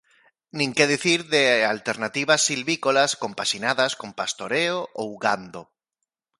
[0.57, 1.43] Nin que dicir de
[1.75, 5.61] alternativas silvícolas compaxinadas con pastoreo ou gando.